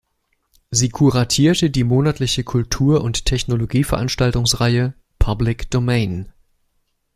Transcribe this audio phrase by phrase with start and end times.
[0.71, 6.33] Sie kuratierte die monatliche Kultur- und Technologie-Veranstaltungsreihe "Public Domain".